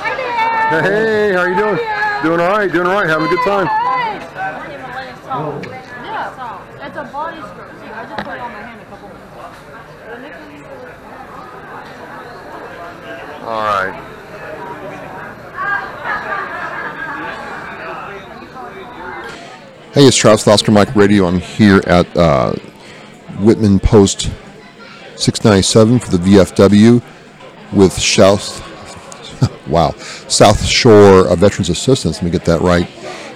Hi 0.00 0.14
there. 0.70 0.82
Hey, 0.82 1.32
how 1.34 1.44
you 1.44 1.54
doing? 1.56 1.78
Doing 2.22 2.40
all 2.40 2.50
right, 2.58 2.72
doing 2.72 2.86
all 2.86 2.94
right, 2.94 3.08
having 3.08 3.26
a 3.26 3.30
good 3.30 3.44
time. 3.44 3.66
Yeah, 6.04 6.86
it's 6.86 6.96
a 6.96 7.04
body 7.04 7.40
scrub. 7.40 7.70
See, 7.80 7.86
I 7.86 8.04
just 8.08 8.24
put 8.24 8.34
it 8.34 8.40
on 8.40 8.52
my 8.52 8.60
hand 8.60 8.80
a 8.80 8.84
couple 8.86 9.08
minutes. 9.08 9.28
All 13.44 13.62
right. 13.62 14.04
Hey, 19.92 20.04
it's 20.04 20.16
Travis 20.16 20.44
with 20.44 20.52
Oscar 20.54 20.72
Mike 20.72 20.94
Radio. 20.94 21.26
I'm 21.26 21.40
here 21.40 21.82
at 21.86 22.16
uh, 22.16 22.52
Whitman 23.40 23.78
Post 23.78 24.30
697 25.16 25.98
for 25.98 26.16
the 26.16 26.18
VFW 26.18 27.02
with 27.72 27.92
South, 27.92 28.62
wow, 29.68 29.90
South 30.28 30.64
Shore 30.64 31.28
uh, 31.28 31.34
Veterans 31.34 31.68
Assistance. 31.68 32.16
Let 32.16 32.24
me 32.24 32.30
get 32.30 32.44
that 32.44 32.60
right. 32.60 32.88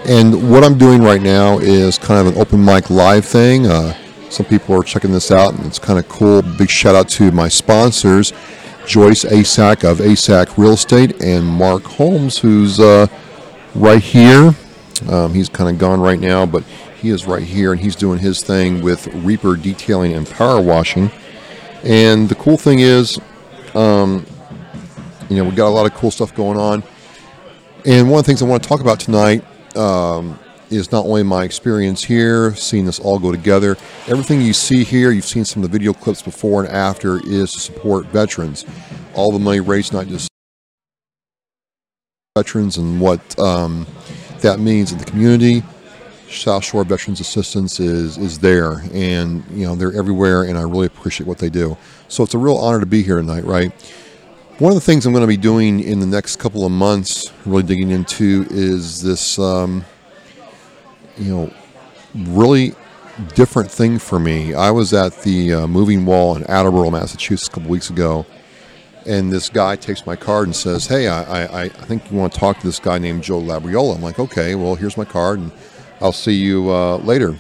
And 0.07 0.51
what 0.51 0.65
I'm 0.65 0.79
doing 0.79 1.03
right 1.03 1.23
now 1.23 1.59
is 1.59 1.99
kind 1.99 2.27
of 2.27 2.35
an 2.35 2.41
open 2.41 2.65
mic 2.65 2.91
live 2.91 3.25
thing. 3.25 3.67
Uh, 3.67 3.95
some 4.31 4.47
people 4.47 4.75
are 4.75 4.83
checking 4.83 5.13
this 5.13 5.31
out, 5.31 5.55
and 5.55 5.67
it's 5.67 5.79
kind 5.79 5.99
of 5.99 6.09
cool. 6.09 6.43
Big 6.43 6.71
shout 6.71 6.95
out 6.95 7.09
to 7.11 7.31
my 7.31 7.49
sponsors, 7.49 8.33
Joyce 8.87 9.25
Asack 9.25 9.89
of 9.89 9.99
Asack 9.99 10.57
Real 10.57 10.73
Estate, 10.73 11.23
and 11.23 11.47
Mark 11.47 11.85
Holmes, 11.85 12.39
who's 12.39 12.81
uh, 12.81 13.07
right 13.75 14.03
here. 14.03 14.55
Um, 15.09 15.35
he's 15.35 15.49
kind 15.49 15.69
of 15.69 15.79
gone 15.79 16.01
right 16.01 16.19
now, 16.19 16.47
but 16.47 16.65
he 17.03 17.11
is 17.11 17.27
right 17.27 17.43
here, 17.43 17.73
and 17.73 17.81
he's 17.81 17.97
doing 17.97 18.21
his 18.21 18.45
thing 18.45 18.81
with 18.81 19.09
Reaper 19.09 19.57
Detailing 19.57 20.13
and 20.15 20.25
Power 20.25 20.61
Washing. 20.61 21.11
And 21.83 22.29
the 22.29 22.37
cool 22.37 22.57
thing 22.57 22.79
is, 22.79 23.19
um, 23.75 24.25
you 25.29 25.37
know, 25.37 25.45
we 25.45 25.51
got 25.51 25.67
a 25.67 25.75
lot 25.75 25.85
of 25.85 25.95
cool 25.95 26.13
stuff 26.13 26.33
going 26.33 26.57
on. 26.57 26.85
And 27.85 28.09
one 28.09 28.21
of 28.21 28.25
the 28.25 28.29
things 28.29 28.41
I 28.41 28.45
want 28.45 28.63
to 28.63 28.69
talk 28.69 28.81
about 28.81 29.01
tonight 29.01 29.45
um, 29.77 30.39
is 30.71 30.93
not 30.93 31.05
only 31.05 31.25
my 31.25 31.43
experience 31.43 32.05
here, 32.05 32.55
seeing 32.55 32.87
this 32.87 33.01
all 33.01 33.19
go 33.19 33.33
together. 33.33 33.77
Everything 34.07 34.41
you 34.41 34.53
see 34.53 34.85
here, 34.85 35.11
you've 35.11 35.25
seen 35.25 35.45
some 35.45 35.65
of 35.65 35.69
the 35.69 35.77
video 35.77 35.93
clips 35.93 36.23
before 36.23 36.63
and 36.63 36.73
after, 36.73 37.19
is 37.27 37.51
to 37.53 37.59
support 37.59 38.07
veterans. 38.07 38.65
All 39.15 39.33
the 39.33 39.41
money 39.41 39.59
raised, 39.59 39.93
not 39.93 40.07
just 40.07 40.29
veterans 42.37 42.77
and 42.77 43.01
what 43.01 43.37
um, 43.41 43.89
that 44.39 44.61
means 44.61 44.93
in 44.93 44.99
the 44.99 45.05
community. 45.05 45.65
South 46.33 46.65
Shore 46.65 46.85
Veterans 46.85 47.21
Assistance 47.21 47.79
is 47.81 48.19
is 48.19 48.39
there, 48.39 48.83
and 48.93 49.45
you 49.51 49.67
know 49.67 49.75
they're 49.75 49.95
everywhere, 49.95 50.45
and 50.45 50.59
I 50.59 50.63
really 50.63 50.87
appreciate 50.87 51.27
what 51.27 51.39
they 51.39 51.51
do. 51.51 51.77
So 52.09 52.23
it's 52.25 52.35
a 52.35 52.39
real 52.39 52.57
honor 52.57 52.81
to 52.81 52.87
be 52.87 53.03
here 53.03 53.17
tonight, 53.17 53.45
right? 53.45 53.73
One 54.59 54.71
of 54.71 54.77
the 54.77 54.81
things 54.81 55.07
I'm 55.07 55.13
going 55.13 55.23
to 55.23 55.29
be 55.29 55.37
doing 55.37 55.81
in 55.81 55.99
the 56.01 56.07
next 56.07 56.37
couple 56.37 56.65
of 56.65 56.73
months, 56.73 57.33
really 57.45 57.63
digging 57.63 57.91
into, 57.91 58.47
is 58.51 59.03
this, 59.03 59.39
um, 59.39 59.85
you 61.17 61.35
know, 61.35 61.53
really 62.15 62.75
different 63.35 63.71
thing 63.71 63.99
for 63.99 64.21
me. 64.21 64.55
I 64.55 64.71
was 64.71 64.93
at 64.93 65.21
the 65.23 65.55
uh, 65.55 65.67
Moving 65.67 66.05
Wall 66.05 66.37
in 66.37 66.45
Attleboro, 66.45 66.91
Massachusetts, 66.91 67.49
a 67.49 67.51
couple 67.51 67.71
weeks 67.71 67.91
ago, 67.91 68.27
and 69.07 69.33
this 69.33 69.49
guy 69.49 69.75
takes 69.75 70.07
my 70.07 70.17
card 70.17 70.47
and 70.47 70.55
says, 70.55 70.87
"Hey, 70.87 71.09
I, 71.09 71.45
I, 71.45 71.65
I 71.65 71.69
think 71.69 72.11
you 72.11 72.17
want 72.17 72.33
to 72.33 72.39
talk 72.39 72.59
to 72.61 72.67
this 72.67 72.79
guy 72.79 72.99
named 72.99 73.23
Joe 73.23 73.41
Labriola." 73.41 73.97
I'm 73.97 74.03
like, 74.03 74.19
"Okay, 74.19 74.55
well, 74.55 74.75
here's 74.75 74.97
my 74.97 75.05
card, 75.05 75.41
and 75.41 75.51
I'll 76.03 76.13
see 76.13 76.35
you 76.35 76.71
uh, 76.71 76.97
later." 76.99 77.39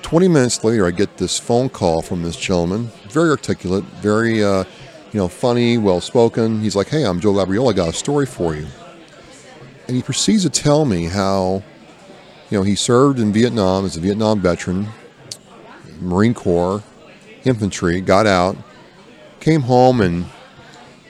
Twenty 0.00 0.28
minutes 0.28 0.64
later, 0.64 0.86
I 0.86 0.90
get 0.90 1.18
this 1.18 1.38
phone 1.38 1.68
call 1.68 2.00
from 2.00 2.22
this 2.22 2.36
gentleman, 2.36 2.90
very 3.10 3.28
articulate, 3.28 3.84
very, 4.00 4.42
uh, 4.42 4.64
you 5.12 5.20
know, 5.20 5.28
funny, 5.28 5.76
well 5.76 6.00
spoken. 6.00 6.60
He's 6.60 6.76
like, 6.76 6.88
"Hey, 6.88 7.04
I'm 7.04 7.20
Joe 7.20 7.32
Labriola. 7.32 7.70
I 7.70 7.72
got 7.74 7.88
a 7.88 7.92
story 7.92 8.24
for 8.24 8.54
you," 8.54 8.66
and 9.86 9.96
he 9.96 10.02
proceeds 10.02 10.44
to 10.44 10.50
tell 10.50 10.84
me 10.84 11.06
how, 11.06 11.62
you 12.48 12.58
know, 12.58 12.62
he 12.62 12.74
served 12.74 13.18
in 13.18 13.32
Vietnam 13.32 13.84
as 13.84 13.96
a 13.96 14.00
Vietnam 14.00 14.40
veteran, 14.40 14.88
Marine 16.00 16.32
Corps, 16.32 16.82
infantry, 17.44 18.00
got 18.00 18.26
out, 18.26 18.56
came 19.40 19.62
home, 19.62 20.00
and 20.00 20.24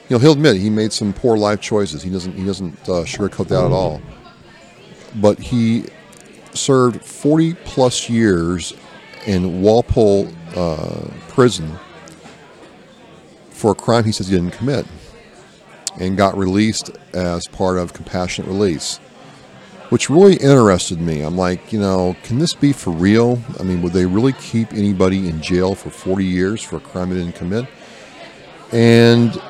you 0.08 0.16
know, 0.16 0.18
he'll 0.18 0.32
admit 0.32 0.56
he 0.56 0.70
made 0.70 0.92
some 0.92 1.12
poor 1.12 1.36
life 1.36 1.60
choices. 1.60 2.02
He 2.02 2.10
doesn't 2.10 2.32
he 2.32 2.44
doesn't 2.44 2.74
uh, 2.84 3.04
sugarcoat 3.04 3.48
that 3.48 3.64
at 3.64 3.70
all. 3.70 4.00
But 5.16 5.38
he 5.38 5.84
served 6.54 7.04
40 7.04 7.54
plus 7.64 8.08
years 8.08 8.74
in 9.26 9.62
Walpole 9.62 10.28
uh, 10.56 11.08
prison 11.28 11.78
for 13.58 13.72
a 13.72 13.74
crime 13.74 14.04
he 14.04 14.12
says 14.12 14.28
he 14.28 14.36
didn't 14.36 14.52
commit, 14.52 14.86
and 15.98 16.16
got 16.16 16.38
released 16.38 16.90
as 17.12 17.46
part 17.48 17.76
of 17.76 17.92
compassionate 17.92 18.48
release, 18.48 18.98
which 19.88 20.08
really 20.08 20.36
interested 20.36 21.00
me. 21.00 21.22
I'm 21.22 21.36
like, 21.36 21.72
you 21.72 21.80
know, 21.80 22.16
can 22.22 22.38
this 22.38 22.54
be 22.54 22.72
for 22.72 22.90
real? 22.90 23.42
I 23.58 23.64
mean, 23.64 23.82
would 23.82 23.92
they 23.92 24.06
really 24.06 24.32
keep 24.34 24.72
anybody 24.72 25.28
in 25.28 25.42
jail 25.42 25.74
for 25.74 25.90
40 25.90 26.24
years 26.24 26.62
for 26.62 26.76
a 26.76 26.80
crime 26.80 27.10
they 27.10 27.16
didn't 27.16 27.34
commit? 27.34 27.66
And 28.70 29.42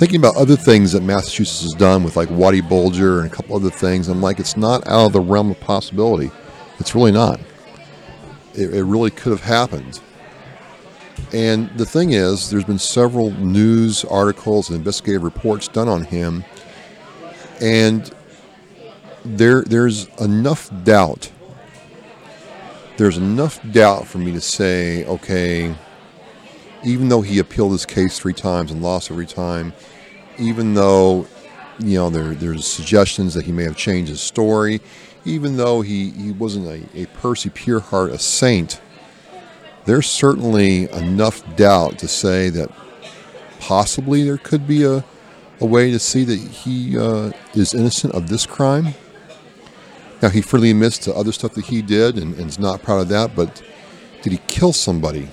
thinking 0.00 0.18
about 0.18 0.34
other 0.34 0.56
things 0.56 0.92
that 0.92 1.02
Massachusetts 1.02 1.60
has 1.60 1.74
done 1.74 2.02
with 2.02 2.16
like 2.16 2.30
Whitey 2.30 2.66
Bulger 2.66 3.20
and 3.20 3.30
a 3.30 3.34
couple 3.34 3.54
other 3.54 3.68
things, 3.68 4.08
I'm 4.08 4.22
like, 4.22 4.40
it's 4.40 4.56
not 4.56 4.88
out 4.88 5.08
of 5.08 5.12
the 5.12 5.20
realm 5.20 5.50
of 5.50 5.60
possibility. 5.60 6.30
It's 6.78 6.94
really 6.94 7.12
not. 7.12 7.38
It, 8.54 8.72
it 8.72 8.84
really 8.84 9.10
could 9.10 9.30
have 9.30 9.42
happened. 9.42 10.00
And 11.34 11.68
the 11.76 11.84
thing 11.84 12.12
is, 12.12 12.48
there's 12.48 12.64
been 12.64 12.78
several 12.78 13.30
news 13.32 14.02
articles 14.06 14.70
and 14.70 14.78
investigative 14.78 15.22
reports 15.22 15.68
done 15.68 15.86
on 15.86 16.04
him, 16.04 16.46
and 17.60 18.10
there 19.22 19.64
there's 19.64 20.06
enough 20.18 20.70
doubt. 20.82 21.30
There's 22.96 23.18
enough 23.18 23.60
doubt 23.70 24.06
for 24.06 24.16
me 24.16 24.32
to 24.32 24.40
say, 24.40 25.04
okay, 25.04 25.74
even 26.84 27.08
though 27.08 27.22
he 27.22 27.38
appealed 27.38 27.72
his 27.72 27.86
case 27.86 28.18
three 28.18 28.32
times 28.32 28.70
and 28.70 28.82
lost 28.82 29.10
every 29.10 29.26
time, 29.26 29.72
even 30.38 30.74
though 30.74 31.26
you 31.78 31.96
know 31.96 32.10
there 32.10 32.34
there's 32.34 32.66
suggestions 32.66 33.34
that 33.34 33.44
he 33.44 33.52
may 33.52 33.64
have 33.64 33.76
changed 33.76 34.10
his 34.10 34.20
story, 34.20 34.80
even 35.24 35.56
though 35.56 35.80
he, 35.82 36.10
he 36.10 36.32
wasn't 36.32 36.66
a, 36.66 37.02
a 37.02 37.06
Percy 37.06 37.50
Pureheart, 37.50 38.10
a 38.10 38.18
saint, 38.18 38.80
there's 39.84 40.08
certainly 40.08 40.90
enough 40.92 41.56
doubt 41.56 41.98
to 41.98 42.08
say 42.08 42.48
that 42.50 42.70
possibly 43.58 44.24
there 44.24 44.38
could 44.38 44.66
be 44.66 44.84
a, 44.84 45.04
a 45.60 45.66
way 45.66 45.90
to 45.90 45.98
see 45.98 46.24
that 46.24 46.38
he 46.38 46.96
uh, 46.98 47.32
is 47.54 47.74
innocent 47.74 48.14
of 48.14 48.28
this 48.28 48.46
crime. 48.46 48.94
Now, 50.22 50.28
he 50.28 50.42
freely 50.42 50.70
admits 50.70 50.98
to 50.98 51.14
other 51.14 51.32
stuff 51.32 51.54
that 51.54 51.66
he 51.66 51.80
did 51.80 52.18
and, 52.18 52.34
and 52.34 52.48
is 52.48 52.58
not 52.58 52.82
proud 52.82 53.00
of 53.00 53.08
that, 53.08 53.34
but 53.34 53.62
did 54.22 54.32
he 54.32 54.40
kill 54.48 54.72
somebody? 54.72 55.28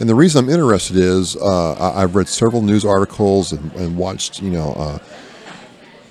And 0.00 0.08
the 0.08 0.14
reason 0.14 0.44
I'm 0.44 0.50
interested 0.50 0.96
is 0.96 1.36
uh, 1.36 1.72
I- 1.72 2.02
I've 2.02 2.14
read 2.14 2.28
several 2.28 2.62
news 2.62 2.84
articles 2.84 3.52
and, 3.52 3.72
and 3.72 3.96
watched, 3.96 4.40
you 4.40 4.50
know, 4.50 4.72
uh, 4.74 4.98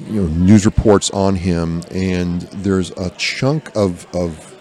you 0.10 0.22
know, 0.22 0.28
news 0.28 0.66
reports 0.66 1.10
on 1.12 1.36
him, 1.36 1.82
and 1.92 2.42
there's 2.42 2.92
a 2.92 3.10
chunk 3.12 3.76
of 3.76 4.06
of 4.16 4.54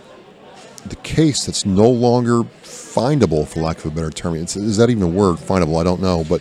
the 0.87 0.97
case 0.97 1.45
that's 1.45 1.67
no 1.67 1.91
longer 1.91 2.43
findable, 2.63 3.47
for 3.47 3.61
lack 3.61 3.79
of 3.79 3.87
a 3.87 3.91
better 3.91 4.11
term. 4.11 4.35
It's, 4.37 4.57
is 4.57 4.77
that 4.79 4.89
even 4.89 5.03
a 5.03 5.09
word? 5.09 5.37
Findable? 5.37 5.81
I 5.81 5.85
don't 5.85 6.01
know, 6.01 6.25
but 6.25 6.41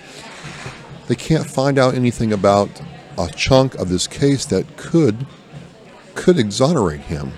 they 1.07 1.15
can't 1.15 1.45
find 1.45 1.77
out 1.77 1.95
anything 1.95 2.31
about 2.31 2.69
a 3.17 3.27
chunk 3.35 3.75
of 3.75 3.89
this 3.89 4.07
case 4.07 4.45
that 4.45 4.77
could 4.77 5.25
could 6.13 6.39
exonerate 6.39 7.01
him. 7.01 7.33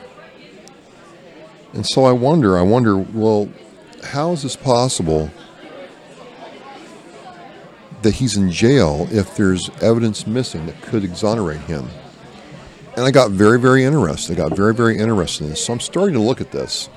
And 1.74 1.86
so 1.86 2.06
I 2.06 2.12
wonder, 2.12 2.58
I 2.58 2.62
wonder, 2.62 2.98
well, 2.98 3.50
how 4.04 4.32
is 4.32 4.44
this 4.44 4.56
possible 4.56 5.32
that 8.02 8.16
he's 8.16 8.38
in 8.38 8.52
jail 8.52 9.08
if 9.12 9.36
there's 9.36 9.70
evidence 9.82 10.28
missing 10.28 10.66
that 10.66 10.82
could 10.82 11.04
exonerate 11.04 11.62
him? 11.62 11.88
And 12.96 13.06
I 13.06 13.12
got 13.12 13.32
very, 13.32 13.60
very 13.60 13.84
interested. 13.84 14.40
I 14.40 14.50
got 14.50 14.58
very, 14.58 14.74
very 14.74 14.98
interested 14.98 15.44
in 15.44 15.50
this. 15.52 15.64
So 15.64 15.74
I'm 15.74 15.80
starting 15.80 16.16
to 16.16 16.22
look 16.22 16.42
at 16.42 16.52
this. 16.52 16.90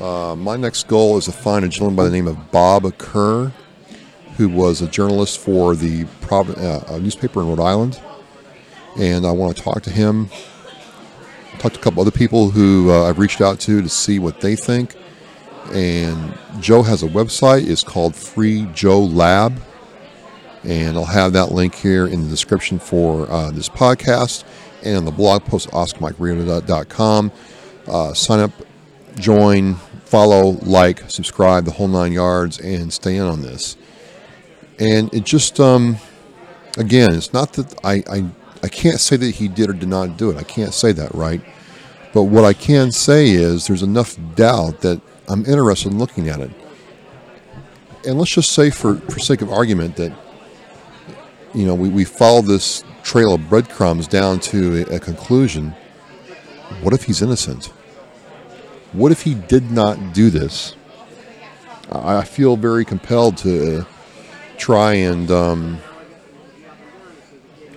Uh, 0.00 0.34
my 0.36 0.56
next 0.56 0.88
goal 0.88 1.16
is 1.16 1.26
to 1.26 1.32
find 1.32 1.64
a 1.64 1.68
gentleman 1.68 1.96
by 1.96 2.04
the 2.04 2.10
name 2.10 2.26
of 2.26 2.50
Bob 2.50 2.96
Kerr, 2.98 3.52
who 4.36 4.48
was 4.48 4.80
a 4.80 4.88
journalist 4.88 5.38
for 5.38 5.76
the 5.76 6.06
uh, 6.30 6.98
newspaper 6.98 7.42
in 7.42 7.48
Rhode 7.48 7.60
Island. 7.60 8.00
And 8.98 9.26
I 9.26 9.32
want 9.32 9.56
to 9.56 9.62
talk 9.62 9.82
to 9.82 9.90
him 9.90 10.30
talked 11.64 11.76
to 11.76 11.80
a 11.80 11.82
couple 11.82 12.02
other 12.02 12.10
people 12.10 12.50
who 12.50 12.90
uh, 12.90 13.08
I've 13.08 13.18
reached 13.18 13.40
out 13.40 13.58
to 13.60 13.80
to 13.80 13.88
see 13.88 14.18
what 14.18 14.42
they 14.42 14.54
think. 14.54 14.94
And 15.72 16.36
Joe 16.60 16.82
has 16.82 17.02
a 17.02 17.08
website. 17.08 17.68
It's 17.68 17.82
called 17.82 18.14
Free 18.14 18.66
Joe 18.74 19.00
Lab. 19.00 19.60
And 20.62 20.96
I'll 20.96 21.04
have 21.04 21.32
that 21.34 21.52
link 21.52 21.74
here 21.74 22.06
in 22.06 22.22
the 22.22 22.28
description 22.28 22.78
for 22.78 23.30
uh, 23.30 23.50
this 23.50 23.68
podcast 23.68 24.44
and 24.82 24.96
on 24.96 25.04
the 25.04 25.10
blog 25.10 25.44
post, 25.44 25.70
OscarMikeRadio.com. 25.70 27.32
Uh, 27.86 28.14
sign 28.14 28.40
up, 28.40 28.50
join, 29.16 29.74
follow, 30.04 30.58
like, 30.62 31.10
subscribe, 31.10 31.64
the 31.64 31.70
whole 31.70 31.88
nine 31.88 32.12
yards, 32.12 32.58
and 32.60 32.92
stay 32.92 33.16
in 33.16 33.22
on 33.24 33.42
this. 33.42 33.76
And 34.78 35.12
it 35.12 35.24
just, 35.24 35.60
um, 35.60 35.96
again, 36.78 37.12
it's 37.12 37.32
not 37.32 37.52
that 37.54 37.74
I, 37.84 38.02
I, 38.10 38.24
I 38.62 38.68
can't 38.68 39.00
say 39.00 39.16
that 39.16 39.34
he 39.34 39.48
did 39.48 39.70
or 39.70 39.74
did 39.74 39.88
not 39.88 40.16
do 40.16 40.30
it. 40.30 40.36
I 40.36 40.42
can't 40.42 40.72
say 40.72 40.92
that, 40.92 41.14
right? 41.14 41.42
But 42.12 42.24
what 42.24 42.44
I 42.44 42.52
can 42.52 42.92
say 42.92 43.30
is 43.30 43.66
there's 43.66 43.82
enough 43.82 44.16
doubt 44.34 44.80
that 44.82 45.00
I'm 45.28 45.44
interested 45.46 45.92
in 45.92 45.98
looking 45.98 46.28
at 46.28 46.40
it. 46.40 46.50
And 48.06 48.18
let's 48.18 48.30
just 48.30 48.52
say, 48.52 48.70
for, 48.70 48.96
for 48.96 49.18
sake 49.18 49.40
of 49.40 49.50
argument, 49.50 49.96
that 49.96 50.12
you 51.54 51.64
know 51.64 51.74
we, 51.74 51.88
we 51.88 52.04
follow 52.04 52.42
this 52.42 52.84
trail 53.02 53.34
of 53.34 53.48
breadcrumbs 53.48 54.06
down 54.06 54.40
to 54.40 54.84
a, 54.90 54.96
a 54.96 55.00
conclusion. 55.00 55.74
What 56.82 56.92
if 56.92 57.04
he's 57.04 57.22
innocent? 57.22 57.66
What 58.92 59.12
if 59.12 59.22
he 59.22 59.34
did 59.34 59.70
not 59.70 60.12
do 60.12 60.30
this? 60.30 60.76
I, 61.90 62.18
I 62.18 62.24
feel 62.24 62.56
very 62.56 62.84
compelled 62.84 63.38
to 63.38 63.86
try 64.58 64.94
and 64.94 65.30
um, 65.30 65.78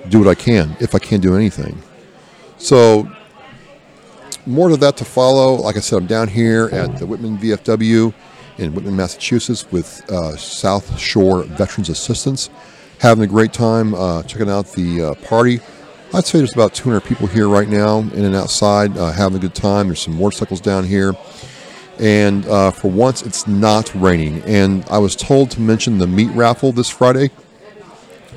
do 0.10 0.20
what 0.20 0.28
I 0.28 0.36
can, 0.36 0.76
if 0.80 0.94
I 0.94 1.00
can 1.00 1.22
do 1.22 1.36
anything. 1.36 1.82
So, 2.58 3.10
more 4.48 4.70
to 4.70 4.78
that 4.78 4.98
to 4.98 5.06
follow. 5.06 5.56
Like 5.56 5.78
I 5.78 5.80
said, 5.80 5.98
I'm 5.98 6.08
down 6.08 6.28
here 6.28 6.70
at 6.72 6.98
the 6.98 7.06
Whitman 7.06 7.38
VFW 7.38 8.14
in 8.58 8.74
Whitman, 8.74 8.96
Massachusetts 8.96 9.70
with 9.72 10.10
uh, 10.10 10.36
South 10.38 10.98
Shore 10.98 11.44
Veterans 11.44 11.90
Assistance. 11.90 12.50
Having 13.00 13.26
a 13.26 13.28
great 13.28 13.54
time 13.54 13.94
uh, 13.94 14.24
checking 14.24 14.50
out 14.50 14.72
the 14.72 15.02
uh, 15.02 15.14
party. 15.16 15.60
I'd 16.14 16.26
say 16.26 16.38
there's 16.40 16.54
about 16.54 16.74
200 16.74 17.02
people 17.02 17.28
here 17.28 17.48
right 17.48 17.68
now, 17.68 18.00
in 18.00 18.24
and 18.24 18.36
outside, 18.36 18.98
uh, 18.98 19.12
having 19.12 19.38
a 19.38 19.42
good 19.42 19.54
time. 19.54 19.88
There's 19.88 20.02
some 20.02 20.18
motorcycles 20.18 20.62
down 20.62 20.86
here. 20.86 21.14
And 22.00 22.46
uh, 22.48 22.72
for 22.72 22.90
once, 22.90 23.22
it's 23.24 23.46
not 23.48 23.94
raining. 23.94 24.42
And 24.44 24.86
I 24.90 25.00
was 25.00 25.16
told 25.16 25.52
to 25.52 25.62
mention 25.62 25.98
the 25.98 26.08
meat 26.08 26.32
raffle 26.32 26.72
this 26.72 26.90
Friday. 26.90 27.30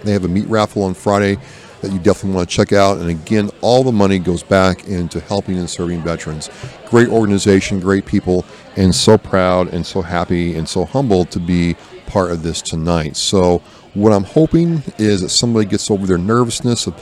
They 0.02 0.12
have 0.12 0.24
a 0.24 0.28
meat 0.28 0.46
raffle 0.48 0.82
on 0.82 0.94
Friday 0.94 1.38
that 1.80 1.92
you 1.92 1.98
definitely 1.98 2.36
want 2.36 2.48
to 2.48 2.54
check 2.54 2.72
out. 2.72 2.98
And 2.98 3.10
again, 3.10 3.50
all 3.60 3.82
the 3.82 3.92
money 3.92 4.18
goes 4.18 4.42
back 4.42 4.86
into 4.86 5.20
helping 5.20 5.58
and 5.58 5.68
serving 5.68 6.02
veterans. 6.02 6.50
Great 6.86 7.08
organization, 7.08 7.80
great 7.80 8.06
people, 8.06 8.44
and 8.76 8.94
so 8.94 9.18
proud 9.18 9.72
and 9.72 9.84
so 9.84 10.02
happy 10.02 10.54
and 10.56 10.68
so 10.68 10.84
humbled 10.84 11.30
to 11.32 11.40
be 11.40 11.76
part 12.06 12.30
of 12.30 12.42
this 12.42 12.60
tonight. 12.62 13.16
So, 13.16 13.62
what 13.94 14.12
I'm 14.12 14.24
hoping 14.24 14.82
is 14.98 15.20
that 15.22 15.30
somebody 15.30 15.66
gets 15.66 15.90
over 15.90 16.06
their 16.06 16.18
nervousness 16.18 16.86
of, 16.86 16.94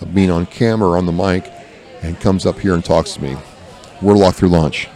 of 0.00 0.14
being 0.14 0.30
on 0.30 0.46
camera 0.46 0.90
or 0.90 0.96
on 0.96 1.06
the 1.06 1.12
mic 1.12 1.50
and 2.02 2.18
comes 2.20 2.46
up 2.46 2.58
here 2.60 2.74
and 2.74 2.84
talks 2.84 3.14
to 3.14 3.22
me. 3.22 3.36
We're 4.00 4.14
locked 4.14 4.38
through 4.38 4.50
lunch. 4.50 4.88